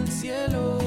el 0.00 0.08
cielo, 0.10 0.79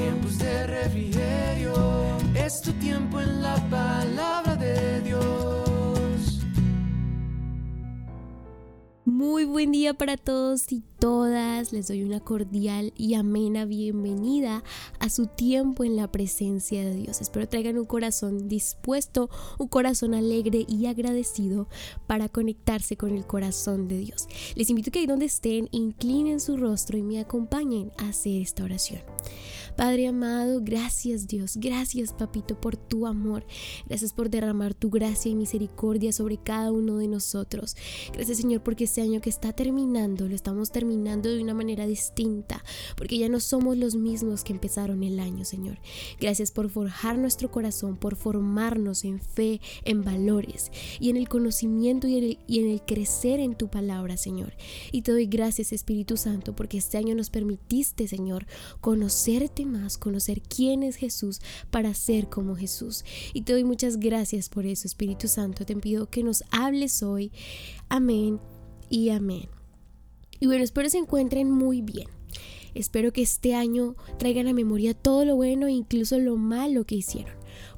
Muy 9.14 9.44
buen 9.44 9.70
día 9.70 9.94
para 9.94 10.16
todos 10.16 10.72
y 10.72 10.82
todas. 10.98 11.72
Les 11.72 11.86
doy 11.86 12.02
una 12.02 12.18
cordial 12.18 12.92
y 12.96 13.14
amena 13.14 13.64
bienvenida 13.64 14.64
a 14.98 15.08
su 15.08 15.28
tiempo 15.28 15.84
en 15.84 15.94
la 15.94 16.10
presencia 16.10 16.84
de 16.84 16.96
Dios. 16.96 17.20
Espero 17.20 17.48
traigan 17.48 17.78
un 17.78 17.84
corazón 17.84 18.48
dispuesto, 18.48 19.30
un 19.60 19.68
corazón 19.68 20.14
alegre 20.14 20.66
y 20.66 20.86
agradecido 20.86 21.68
para 22.08 22.28
conectarse 22.28 22.96
con 22.96 23.14
el 23.14 23.24
corazón 23.24 23.86
de 23.86 23.98
Dios. 23.98 24.26
Les 24.56 24.68
invito 24.68 24.90
que 24.90 24.98
ahí 24.98 25.06
donde 25.06 25.26
estén, 25.26 25.68
inclinen 25.70 26.40
su 26.40 26.56
rostro 26.56 26.98
y 26.98 27.02
me 27.04 27.20
acompañen 27.20 27.92
a 27.98 28.08
hacer 28.08 28.42
esta 28.42 28.64
oración. 28.64 29.00
Padre 29.76 30.06
amado, 30.06 30.60
gracias 30.62 31.26
Dios, 31.26 31.56
gracias 31.56 32.12
Papito 32.12 32.60
por 32.60 32.76
tu 32.76 33.06
amor, 33.06 33.44
gracias 33.86 34.12
por 34.12 34.30
derramar 34.30 34.72
tu 34.72 34.88
gracia 34.88 35.32
y 35.32 35.34
misericordia 35.34 36.12
sobre 36.12 36.36
cada 36.36 36.70
uno 36.70 36.98
de 36.98 37.08
nosotros. 37.08 37.76
Gracias 38.12 38.38
Señor 38.38 38.62
porque 38.62 38.84
este 38.84 39.02
año 39.02 39.20
que 39.20 39.30
está 39.30 39.52
terminando, 39.52 40.28
lo 40.28 40.34
estamos 40.34 40.70
terminando 40.70 41.28
de 41.28 41.42
una 41.42 41.54
manera 41.54 41.86
distinta, 41.86 42.62
porque 42.96 43.18
ya 43.18 43.28
no 43.28 43.40
somos 43.40 43.76
los 43.76 43.96
mismos 43.96 44.44
que 44.44 44.52
empezaron 44.52 45.02
el 45.02 45.18
año, 45.18 45.44
Señor. 45.44 45.78
Gracias 46.20 46.52
por 46.52 46.70
forjar 46.70 47.18
nuestro 47.18 47.50
corazón, 47.50 47.96
por 47.96 48.14
formarnos 48.14 49.04
en 49.04 49.20
fe, 49.20 49.60
en 49.84 50.04
valores 50.04 50.70
y 51.00 51.10
en 51.10 51.16
el 51.16 51.28
conocimiento 51.28 52.06
y 52.06 52.38
en 52.60 52.68
el, 52.68 52.82
crecer 52.82 53.40
en 53.40 53.56
tu 53.56 53.68
palabra, 53.68 54.16
Señor. 54.16 54.54
Y 54.92 55.02
te 55.02 55.10
doy 55.10 55.26
gracias 55.26 55.72
Espíritu 55.72 56.16
Santo 56.16 56.54
porque 56.54 56.78
este 56.78 56.96
año 56.96 57.14
nos 57.14 57.30
permitiste, 57.30 58.06
Señor, 58.06 58.46
conocerte 58.80 59.63
más, 59.64 59.98
conocer 59.98 60.42
quién 60.42 60.82
es 60.82 60.96
Jesús 60.96 61.40
para 61.70 61.94
ser 61.94 62.28
como 62.28 62.56
Jesús. 62.56 63.04
Y 63.32 63.42
te 63.42 63.52
doy 63.52 63.64
muchas 63.64 63.98
gracias 63.98 64.48
por 64.48 64.66
eso, 64.66 64.86
Espíritu 64.86 65.28
Santo. 65.28 65.64
Te 65.64 65.76
pido 65.76 66.08
que 66.08 66.22
nos 66.22 66.44
hables 66.50 67.02
hoy. 67.02 67.32
Amén 67.88 68.40
y 68.88 69.10
amén. 69.10 69.48
Y 70.40 70.46
bueno, 70.46 70.64
espero 70.64 70.88
se 70.88 70.98
encuentren 70.98 71.50
muy 71.50 71.82
bien. 71.82 72.08
Espero 72.74 73.12
que 73.12 73.22
este 73.22 73.54
año 73.54 73.94
traigan 74.18 74.48
a 74.48 74.52
memoria 74.52 74.94
todo 74.94 75.24
lo 75.24 75.36
bueno 75.36 75.68
e 75.68 75.72
incluso 75.72 76.18
lo 76.18 76.36
malo 76.36 76.84
que 76.84 76.96
hicieron, 76.96 77.34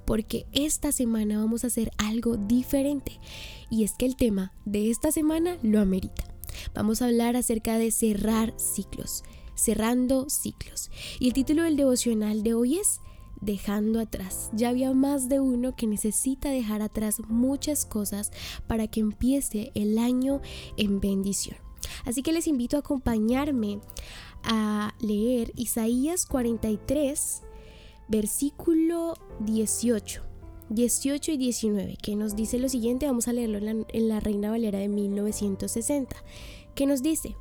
porque 0.07 0.47
esta 0.53 0.91
semana 0.91 1.39
vamos 1.39 1.65
a 1.65 1.67
hacer 1.67 1.91
algo 1.99 2.37
diferente. 2.39 3.21
Y 3.71 3.85
es 3.85 3.93
que 3.99 4.07
el 4.07 4.17
tema 4.17 4.53
de 4.65 4.91
esta 4.91 5.13
semana 5.13 5.59
lo 5.63 5.81
amerita. 5.81 6.25
Vamos 6.75 7.03
a 7.03 7.07
hablar 7.07 7.37
acerca 7.37 7.79
de 7.79 7.91
cerrar 7.91 8.55
ciclos 8.59 9.23
cerrando 9.57 10.29
ciclos. 10.29 10.91
Y 11.19 11.27
el 11.27 11.33
título 11.33 11.65
del 11.65 11.77
devocional 11.77 12.45
de 12.45 12.55
hoy 12.55 12.79
es 12.79 13.01
Dejando 13.41 14.01
atrás. 14.01 14.51
Ya 14.55 14.71
había 14.71 14.95
más 14.95 15.29
de 15.29 15.41
uno 15.41 15.77
que 15.77 15.87
necesita 15.87 16.49
dejar 16.49 16.81
atrás 16.81 17.21
muchas 17.29 17.85
cosas 17.85 18.33
para 18.67 18.87
que 18.87 19.01
empiece 19.01 19.73
el 19.75 19.99
año 19.99 20.41
en 20.77 21.01
bendición. 21.01 21.59
Así 22.05 22.23
que 22.23 22.33
les 22.33 22.47
invito 22.47 22.77
a 22.77 22.81
acompañarme 22.81 23.81
a 24.43 24.95
leer 25.01 25.53
Isaías 25.57 26.25
43, 26.25 27.43
versículo 28.09 29.15
18. 29.41 30.23
18 30.69 31.33
y 31.33 31.37
19, 31.37 31.97
que 32.03 32.17
nos 32.17 32.35
dice 32.35 32.59
lo 32.59 32.69
siguiente, 32.69 33.07
vamos 33.07 33.29
a 33.29 33.33
leerlo 33.33 33.59
en 33.59 33.67
la, 33.67 33.87
en 33.89 34.09
la 34.09 34.21
Reina 34.21 34.51
Valera 34.51 34.79
de 34.79 34.89
1960, 34.89 36.17
que 36.75 36.87
nos 36.87 37.03
dice, 37.03 37.37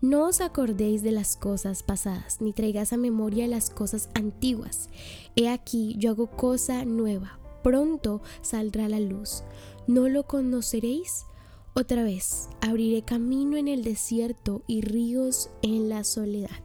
no 0.00 0.26
os 0.26 0.40
acordéis 0.40 1.02
de 1.02 1.12
las 1.12 1.36
cosas 1.36 1.82
pasadas, 1.82 2.40
ni 2.40 2.52
traigáis 2.52 2.92
a 2.92 2.96
memoria 2.96 3.48
las 3.48 3.70
cosas 3.70 4.08
antiguas. 4.14 4.88
He 5.34 5.48
aquí, 5.48 5.96
yo 5.98 6.10
hago 6.10 6.30
cosa 6.30 6.84
nueva, 6.84 7.38
pronto 7.62 8.22
saldrá 8.40 8.88
la 8.88 9.00
luz. 9.00 9.42
¿No 9.86 10.08
lo 10.08 10.24
conoceréis? 10.24 11.24
Otra 11.74 12.02
vez, 12.02 12.48
abriré 12.60 13.02
camino 13.02 13.56
en 13.56 13.68
el 13.68 13.84
desierto 13.84 14.62
y 14.66 14.82
ríos 14.82 15.50
en 15.62 15.88
la 15.88 16.04
soledad. 16.04 16.60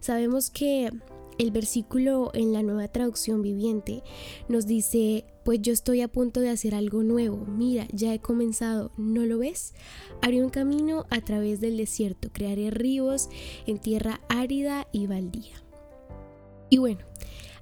Sabemos 0.00 0.50
que 0.50 0.90
el 1.38 1.50
versículo 1.50 2.30
en 2.34 2.52
la 2.52 2.62
nueva 2.62 2.88
traducción 2.88 3.42
viviente 3.42 4.02
nos 4.48 4.66
dice, 4.66 5.24
pues 5.46 5.62
yo 5.62 5.72
estoy 5.72 6.00
a 6.00 6.08
punto 6.08 6.40
de 6.40 6.50
hacer 6.50 6.74
algo 6.74 7.04
nuevo, 7.04 7.36
mira, 7.46 7.86
ya 7.92 8.12
he 8.12 8.18
comenzado, 8.18 8.90
¿no 8.96 9.24
lo 9.24 9.38
ves? 9.38 9.74
Haré 10.20 10.42
un 10.42 10.50
camino 10.50 11.06
a 11.08 11.20
través 11.20 11.60
del 11.60 11.76
desierto, 11.76 12.30
crearé 12.32 12.72
ríos 12.72 13.28
en 13.64 13.78
tierra 13.78 14.20
árida 14.28 14.88
y 14.90 15.06
baldía. 15.06 15.62
Y 16.68 16.78
bueno, 16.78 16.98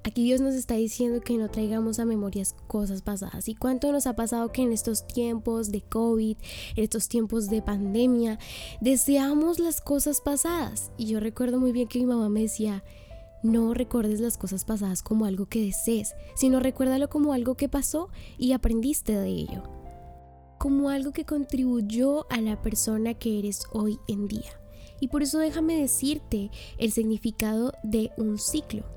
Aquí 0.06 0.22
Dios 0.22 0.42
nos 0.42 0.52
está 0.52 0.74
diciendo 0.74 1.22
que 1.22 1.38
no 1.38 1.50
traigamos 1.50 1.98
a 1.98 2.04
memorias 2.04 2.54
cosas 2.66 3.00
pasadas. 3.00 3.48
¿Y 3.48 3.54
cuánto 3.54 3.90
nos 3.90 4.06
ha 4.06 4.14
pasado 4.14 4.52
que 4.52 4.60
en 4.60 4.70
estos 4.70 5.06
tiempos 5.06 5.72
de 5.72 5.80
COVID, 5.80 6.36
en 6.76 6.84
estos 6.84 7.08
tiempos 7.08 7.48
de 7.48 7.62
pandemia, 7.62 8.38
deseamos 8.82 9.58
las 9.58 9.80
cosas 9.80 10.20
pasadas? 10.20 10.90
Y 10.98 11.06
yo 11.06 11.20
recuerdo 11.20 11.58
muy 11.58 11.72
bien 11.72 11.88
que 11.88 12.00
mi 12.00 12.04
mamá 12.04 12.28
me 12.28 12.42
decía, 12.42 12.84
no 13.44 13.74
recuerdes 13.74 14.20
las 14.20 14.38
cosas 14.38 14.64
pasadas 14.64 15.02
como 15.02 15.26
algo 15.26 15.46
que 15.46 15.62
desees, 15.62 16.14
sino 16.34 16.60
recuérdalo 16.60 17.10
como 17.10 17.34
algo 17.34 17.56
que 17.56 17.68
pasó 17.68 18.08
y 18.38 18.52
aprendiste 18.52 19.12
de 19.12 19.28
ello. 19.28 19.62
Como 20.58 20.88
algo 20.88 21.12
que 21.12 21.26
contribuyó 21.26 22.26
a 22.32 22.40
la 22.40 22.62
persona 22.62 23.12
que 23.14 23.38
eres 23.38 23.66
hoy 23.70 23.98
en 24.08 24.28
día. 24.28 24.58
Y 24.98 25.08
por 25.08 25.22
eso 25.22 25.38
déjame 25.38 25.76
decirte 25.76 26.50
el 26.78 26.90
significado 26.90 27.74
de 27.82 28.12
un 28.16 28.38
ciclo. 28.38 28.93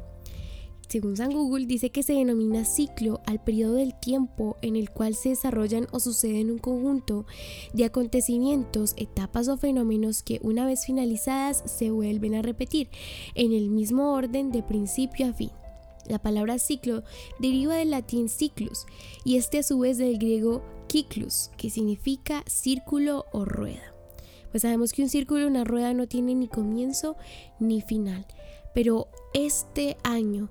Según 0.88 1.18
San 1.18 1.34
Google, 1.34 1.66
dice 1.66 1.90
que 1.90 2.02
se 2.02 2.14
denomina 2.14 2.64
ciclo 2.64 3.20
al 3.26 3.44
periodo 3.44 3.76
del 3.76 3.94
tiempo 3.94 4.56
en 4.62 4.78
el 4.78 4.90
cual 4.90 5.16
se 5.16 5.30
desarrollan 5.30 5.88
o 5.92 6.00
suceden 6.00 6.50
un 6.50 6.60
conjunto 6.60 7.26
de 7.74 7.84
acontecimientos, 7.84 8.94
etapas 8.96 9.50
o 9.50 9.58
fenómenos 9.58 10.24
que 10.24 10.40
una 10.44 10.66
vez 10.66 10.86
finalizadas 10.86 11.62
se 11.66 11.92
vuelven 11.92 12.36
a 12.36 12.42
repetir 12.42 12.90
en 13.36 13.52
el 13.52 13.70
mismo 13.70 14.14
orden 14.14 14.52
de 14.52 14.64
principio 14.64 15.28
a 15.28 15.34
fin. 15.34 15.52
La 16.08 16.20
palabra 16.20 16.58
ciclo 16.58 17.04
deriva 17.40 17.76
del 17.76 17.92
latín 17.92 18.30
ciclus 18.30 18.86
y 19.26 19.36
este 19.36 19.60
a 19.60 19.64
su 19.64 19.80
vez 19.80 19.98
del 19.98 20.18
griego 20.18 20.64
kiklus, 20.88 21.52
que 21.58 21.70
significa 21.70 22.46
círculo 22.48 23.26
o 23.34 23.44
rueda. 23.44 23.94
Pues 24.52 24.62
sabemos 24.62 24.94
que 24.94 25.04
un 25.04 25.10
círculo 25.10 25.44
o 25.44 25.48
una 25.50 25.66
rueda 25.66 25.94
no 25.94 26.08
tiene 26.08 26.34
ni 26.34 26.48
comienzo 26.48 27.18
ni 27.60 27.82
final. 27.82 28.26
Pero 28.74 29.10
este 29.46 29.98
año 30.04 30.50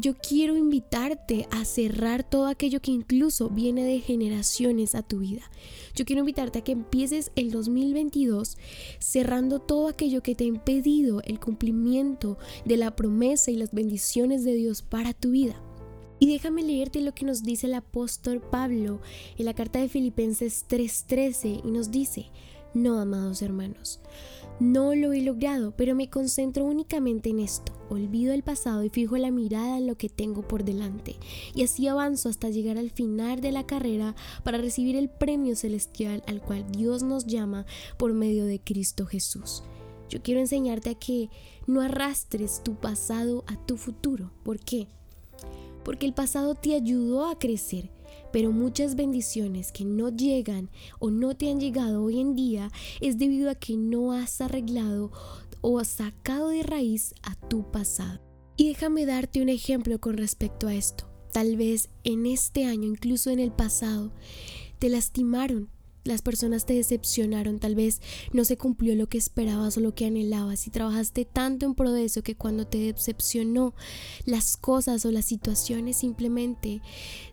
yo 0.00 0.14
quiero 0.16 0.56
invitarte 0.56 1.48
a 1.50 1.64
cerrar 1.64 2.28
todo 2.28 2.46
aquello 2.46 2.80
que 2.80 2.92
incluso 2.92 3.48
viene 3.48 3.84
de 3.84 4.00
generaciones 4.00 4.94
a 4.94 5.02
tu 5.02 5.18
vida. 5.18 5.50
Yo 5.94 6.04
quiero 6.04 6.20
invitarte 6.20 6.60
a 6.60 6.64
que 6.64 6.72
empieces 6.72 7.32
el 7.34 7.50
2022 7.50 8.58
cerrando 9.00 9.58
todo 9.58 9.88
aquello 9.88 10.22
que 10.22 10.34
te 10.34 10.44
ha 10.44 10.46
impedido 10.46 11.20
el 11.24 11.40
cumplimiento 11.40 12.38
de 12.64 12.76
la 12.76 12.94
promesa 12.94 13.50
y 13.50 13.56
las 13.56 13.72
bendiciones 13.72 14.44
de 14.44 14.54
Dios 14.54 14.82
para 14.82 15.14
tu 15.14 15.30
vida. 15.30 15.60
Y 16.20 16.28
déjame 16.28 16.62
leerte 16.62 17.00
lo 17.00 17.14
que 17.14 17.24
nos 17.24 17.42
dice 17.42 17.66
el 17.66 17.74
apóstol 17.74 18.40
Pablo 18.40 19.00
en 19.36 19.44
la 19.44 19.54
carta 19.54 19.80
de 19.80 19.88
Filipenses 19.88 20.64
3:13 20.68 21.62
y 21.64 21.70
nos 21.70 21.90
dice, 21.90 22.30
no, 22.74 23.00
amados 23.00 23.42
hermanos, 23.42 24.00
no 24.60 24.94
lo 24.94 25.12
he 25.12 25.22
logrado, 25.22 25.72
pero 25.76 25.94
me 25.94 26.10
concentro 26.10 26.64
únicamente 26.64 27.30
en 27.30 27.38
esto. 27.38 27.72
Olvido 27.90 28.32
el 28.32 28.42
pasado 28.42 28.82
y 28.84 28.90
fijo 28.90 29.16
la 29.16 29.30
mirada 29.30 29.78
en 29.78 29.86
lo 29.86 29.96
que 29.96 30.08
tengo 30.08 30.42
por 30.42 30.64
delante. 30.64 31.16
Y 31.54 31.62
así 31.62 31.86
avanzo 31.86 32.28
hasta 32.28 32.50
llegar 32.50 32.76
al 32.76 32.90
final 32.90 33.40
de 33.40 33.52
la 33.52 33.66
carrera 33.66 34.16
para 34.42 34.58
recibir 34.58 34.96
el 34.96 35.08
premio 35.08 35.54
celestial 35.54 36.22
al 36.26 36.40
cual 36.40 36.66
Dios 36.72 37.02
nos 37.02 37.26
llama 37.26 37.66
por 37.96 38.12
medio 38.12 38.46
de 38.46 38.60
Cristo 38.60 39.06
Jesús. 39.06 39.62
Yo 40.08 40.22
quiero 40.22 40.40
enseñarte 40.40 40.90
a 40.90 40.94
que 40.94 41.30
no 41.66 41.80
arrastres 41.80 42.62
tu 42.64 42.74
pasado 42.74 43.44
a 43.46 43.56
tu 43.64 43.76
futuro. 43.76 44.32
¿Por 44.42 44.58
qué? 44.58 44.88
Porque 45.84 46.06
el 46.06 46.14
pasado 46.14 46.54
te 46.54 46.74
ayudó 46.74 47.26
a 47.26 47.38
crecer 47.38 47.90
pero 48.32 48.52
muchas 48.52 48.94
bendiciones 48.94 49.72
que 49.72 49.84
no 49.84 50.08
llegan 50.08 50.70
o 50.98 51.10
no 51.10 51.36
te 51.36 51.50
han 51.50 51.60
llegado 51.60 52.02
hoy 52.02 52.20
en 52.20 52.34
día 52.34 52.70
es 53.00 53.18
debido 53.18 53.50
a 53.50 53.54
que 53.54 53.76
no 53.76 54.12
has 54.12 54.40
arreglado 54.40 55.10
o 55.60 55.82
sacado 55.84 56.48
de 56.48 56.62
raíz 56.62 57.14
a 57.22 57.34
tu 57.34 57.70
pasado. 57.70 58.20
Y 58.56 58.68
déjame 58.68 59.06
darte 59.06 59.40
un 59.40 59.48
ejemplo 59.48 60.00
con 60.00 60.16
respecto 60.16 60.66
a 60.66 60.74
esto. 60.74 61.08
Tal 61.32 61.56
vez 61.56 61.90
en 62.04 62.26
este 62.26 62.64
año, 62.64 62.88
incluso 62.88 63.30
en 63.30 63.38
el 63.38 63.52
pasado, 63.52 64.12
te 64.78 64.88
lastimaron, 64.88 65.68
las 66.08 66.22
personas 66.22 66.66
te 66.66 66.74
decepcionaron, 66.74 67.58
tal 67.58 67.74
vez 67.74 68.00
no 68.32 68.44
se 68.44 68.56
cumplió 68.56 68.94
lo 68.94 69.08
que 69.08 69.18
esperabas 69.18 69.76
o 69.76 69.80
lo 69.80 69.94
que 69.94 70.06
anhelabas 70.06 70.66
y 70.66 70.70
trabajaste 70.70 71.24
tanto 71.24 71.66
en 71.66 71.74
pro 71.74 71.92
de 71.92 72.04
eso 72.04 72.22
que 72.22 72.34
cuando 72.34 72.66
te 72.66 72.78
decepcionó 72.78 73.74
las 74.24 74.56
cosas 74.56 75.04
o 75.04 75.12
las 75.12 75.26
situaciones 75.26 75.98
simplemente 75.98 76.80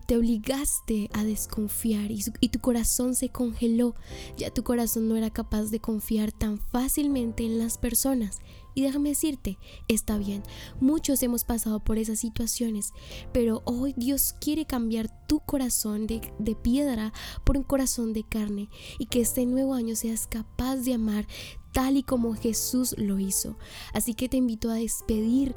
te 0.06 0.16
obligaste 0.16 1.10
a 1.12 1.24
desconfiar 1.24 2.10
y, 2.10 2.22
y 2.40 2.50
tu 2.50 2.60
corazón 2.60 3.14
se 3.14 3.30
congeló, 3.30 3.94
ya 4.36 4.52
tu 4.52 4.62
corazón 4.62 5.08
no 5.08 5.16
era 5.16 5.30
capaz 5.30 5.70
de 5.70 5.80
confiar 5.80 6.30
tan 6.30 6.58
fácilmente 6.58 7.44
en 7.44 7.58
las 7.58 7.78
personas 7.78 8.38
Y 8.76 8.82
déjame 8.82 9.08
decirte, 9.08 9.58
está 9.88 10.18
bien, 10.18 10.42
muchos 10.80 11.22
hemos 11.22 11.44
pasado 11.44 11.80
por 11.80 11.96
esas 11.96 12.20
situaciones, 12.20 12.92
pero 13.32 13.62
hoy 13.64 13.94
Dios 13.96 14.34
quiere 14.38 14.66
cambiar 14.66 15.08
tu 15.26 15.40
corazón 15.40 16.06
de, 16.06 16.20
de, 16.38 16.54
piedra 16.54 17.14
por 17.42 17.56
un 17.56 17.62
corazón 17.62 18.12
de 18.12 18.22
carne 18.22 18.68
y 18.98 19.06
que 19.06 19.22
este 19.22 19.46
nuevo 19.46 19.72
año 19.72 19.96
seas 19.96 20.26
capaz 20.26 20.76
de 20.76 20.92
amar 20.92 21.26
tal 21.72 21.96
y 21.96 22.02
como 22.02 22.34
Jesús 22.34 22.94
lo 22.98 23.18
hizo. 23.18 23.56
Así 23.94 24.12
que 24.12 24.28
te 24.28 24.36
invito 24.36 24.68
a 24.68 24.74
despedir 24.74 25.56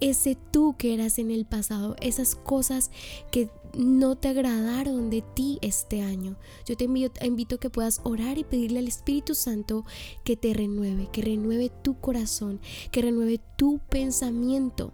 ese 0.00 0.34
tú 0.34 0.74
que 0.78 0.94
eras 0.94 1.18
en 1.18 1.30
el 1.30 1.44
pasado, 1.44 1.96
esas 2.00 2.34
cosas 2.34 2.90
que 3.30 3.50
no 3.76 4.16
te 4.16 4.28
agradaron 4.28 5.10
de 5.10 5.22
ti 5.22 5.58
este 5.62 6.02
año. 6.02 6.36
Yo 6.66 6.76
te 6.76 6.84
invito, 6.84 7.56
a 7.56 7.58
que 7.58 7.70
puedas 7.70 8.00
orar 8.04 8.38
y 8.38 8.44
pedirle 8.44 8.78
al 8.78 8.88
Espíritu 8.88 9.34
Santo 9.34 9.84
que 10.24 10.36
te 10.36 10.54
renueve, 10.54 11.08
que 11.12 11.22
renueve 11.22 11.70
tu 11.82 11.98
corazón, 12.00 12.60
que 12.90 13.02
renueve 13.02 13.40
tu 13.56 13.78
pensamiento, 13.88 14.92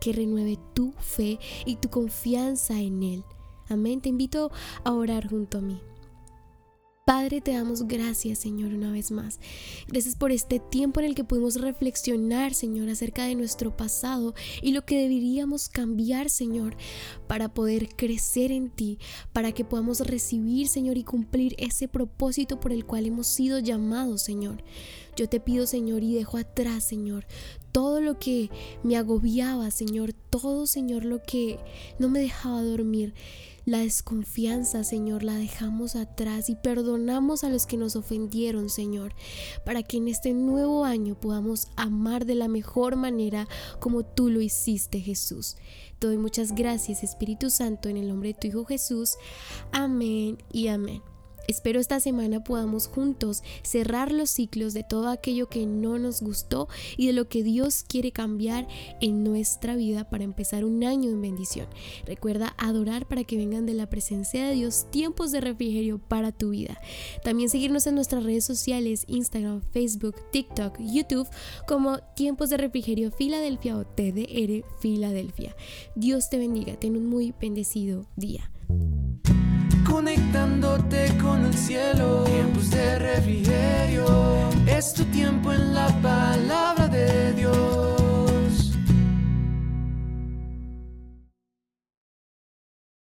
que 0.00 0.12
renueve 0.12 0.58
tu 0.74 0.92
fe 0.92 1.38
y 1.64 1.76
tu 1.76 1.88
confianza 1.90 2.80
en 2.80 3.02
Él. 3.02 3.24
Amén. 3.68 4.00
Te 4.00 4.08
invito 4.08 4.50
a 4.84 4.92
orar 4.92 5.28
junto 5.28 5.58
a 5.58 5.60
mí. 5.60 5.80
Padre, 7.06 7.40
te 7.40 7.52
damos 7.52 7.86
gracias, 7.86 8.40
Señor, 8.40 8.74
una 8.74 8.90
vez 8.90 9.12
más. 9.12 9.38
Gracias 9.86 10.16
por 10.16 10.32
este 10.32 10.58
tiempo 10.58 10.98
en 10.98 11.06
el 11.06 11.14
que 11.14 11.22
pudimos 11.22 11.54
reflexionar, 11.54 12.52
Señor, 12.52 12.88
acerca 12.88 13.26
de 13.26 13.36
nuestro 13.36 13.76
pasado 13.76 14.34
y 14.60 14.72
lo 14.72 14.84
que 14.84 15.02
deberíamos 15.02 15.68
cambiar, 15.68 16.30
Señor, 16.30 16.76
para 17.28 17.54
poder 17.54 17.90
crecer 17.94 18.50
en 18.50 18.70
ti, 18.70 18.98
para 19.32 19.52
que 19.52 19.64
podamos 19.64 20.00
recibir, 20.00 20.66
Señor, 20.66 20.98
y 20.98 21.04
cumplir 21.04 21.54
ese 21.58 21.86
propósito 21.86 22.58
por 22.58 22.72
el 22.72 22.84
cual 22.84 23.06
hemos 23.06 23.28
sido 23.28 23.60
llamados, 23.60 24.22
Señor. 24.22 24.64
Yo 25.14 25.28
te 25.28 25.38
pido, 25.38 25.68
Señor, 25.68 26.02
y 26.02 26.12
dejo 26.12 26.38
atrás, 26.38 26.82
Señor, 26.82 27.24
todo 27.70 28.00
lo 28.00 28.18
que 28.18 28.50
me 28.82 28.96
agobiaba, 28.96 29.70
Señor, 29.70 30.12
todo, 30.12 30.66
Señor, 30.66 31.04
lo 31.04 31.22
que 31.22 31.60
no 32.00 32.08
me 32.08 32.18
dejaba 32.18 32.64
dormir. 32.64 33.14
La 33.66 33.78
desconfianza, 33.78 34.84
Señor, 34.84 35.24
la 35.24 35.34
dejamos 35.34 35.96
atrás 35.96 36.48
y 36.48 36.54
perdonamos 36.54 37.42
a 37.42 37.48
los 37.48 37.66
que 37.66 37.76
nos 37.76 37.96
ofendieron, 37.96 38.70
Señor, 38.70 39.12
para 39.64 39.82
que 39.82 39.96
en 39.96 40.06
este 40.06 40.34
nuevo 40.34 40.84
año 40.84 41.16
podamos 41.20 41.66
amar 41.74 42.26
de 42.26 42.36
la 42.36 42.46
mejor 42.46 42.94
manera 42.94 43.48
como 43.80 44.04
tú 44.04 44.30
lo 44.30 44.40
hiciste, 44.40 45.00
Jesús. 45.00 45.56
Te 45.98 46.06
doy 46.06 46.16
muchas 46.16 46.54
gracias, 46.54 47.02
Espíritu 47.02 47.50
Santo, 47.50 47.88
en 47.88 47.96
el 47.96 48.06
nombre 48.06 48.34
de 48.34 48.38
tu 48.38 48.46
Hijo 48.46 48.64
Jesús. 48.64 49.16
Amén 49.72 50.38
y 50.52 50.68
amén. 50.68 51.02
Espero 51.46 51.80
esta 51.80 52.00
semana 52.00 52.42
podamos 52.42 52.88
juntos 52.88 53.42
cerrar 53.62 54.12
los 54.12 54.30
ciclos 54.30 54.74
de 54.74 54.82
todo 54.82 55.08
aquello 55.08 55.48
que 55.48 55.66
no 55.66 55.98
nos 55.98 56.20
gustó 56.22 56.68
y 56.96 57.06
de 57.06 57.12
lo 57.12 57.28
que 57.28 57.42
Dios 57.42 57.84
quiere 57.86 58.12
cambiar 58.12 58.66
en 59.00 59.22
nuestra 59.22 59.76
vida 59.76 60.08
para 60.10 60.24
empezar 60.24 60.64
un 60.64 60.82
año 60.84 61.10
en 61.10 61.20
bendición. 61.20 61.66
Recuerda 62.04 62.54
adorar 62.58 63.06
para 63.06 63.24
que 63.24 63.36
vengan 63.36 63.66
de 63.66 63.74
la 63.74 63.88
presencia 63.88 64.46
de 64.46 64.54
Dios 64.54 64.86
tiempos 64.90 65.32
de 65.32 65.40
refrigerio 65.40 65.98
para 65.98 66.32
tu 66.32 66.50
vida. 66.50 66.80
También 67.22 67.48
seguirnos 67.48 67.86
en 67.86 67.94
nuestras 67.94 68.24
redes 68.24 68.44
sociales, 68.44 69.04
Instagram, 69.06 69.62
Facebook, 69.72 70.16
TikTok, 70.32 70.78
YouTube 70.80 71.28
como 71.66 71.98
Tiempos 72.14 72.50
de 72.50 72.56
Refrigerio 72.56 73.10
Filadelfia 73.10 73.76
o 73.76 73.84
TDR 73.84 74.64
Filadelfia. 74.80 75.54
Dios 75.94 76.28
te 76.28 76.38
bendiga, 76.38 76.74
ten 76.74 76.96
un 76.96 77.06
muy 77.06 77.34
bendecido 77.38 78.06
día 78.16 78.50
el 81.46 81.54
cielo. 81.56 82.25